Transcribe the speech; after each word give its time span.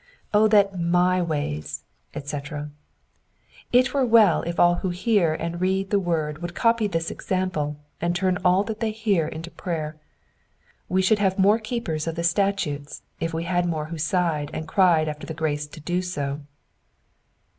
O 0.33 0.47
that 0.47 0.79
my 0.79 1.21
ways," 1.21 1.83
etc. 2.15 2.71
It 3.71 3.93
were 3.93 4.03
well 4.03 4.41
if 4.47 4.59
all 4.59 4.77
who 4.77 4.89
hear 4.89 5.35
and 5.35 5.61
read 5.61 5.91
the 5.91 5.99
word 5.99 6.41
would 6.41 6.55
copy 6.55 6.87
this 6.87 7.11
example 7.11 7.77
and 8.01 8.15
turn 8.15 8.39
all 8.43 8.63
that 8.63 8.79
they 8.79 8.89
hear 8.89 9.27
into 9.27 9.51
prayer. 9.51 9.97
We 10.89 11.03
should 11.03 11.19
have 11.19 11.37
more 11.37 11.59
keepers 11.59 12.07
of 12.07 12.15
the 12.15 12.23
statutes 12.23 13.03
if 13.19 13.31
we 13.31 13.43
had 13.43 13.67
more 13.67 13.85
who 13.93 13.99
sighed 13.99 14.49
and 14.55 14.67
cried 14.67 15.07
after 15.07 15.27
the 15.27 15.35
grace 15.35 15.67
to 15.67 15.79
do 15.79 16.01
so. 16.01 16.39